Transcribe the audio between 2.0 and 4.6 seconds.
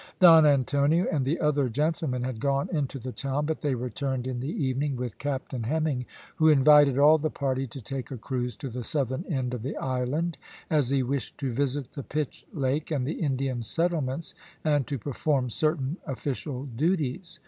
had gone into the town but they returned in the